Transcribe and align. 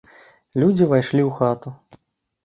Людзі 0.61 0.87
ўвайшлі 0.87 1.21
ў 1.25 1.31
хату. 1.41 1.73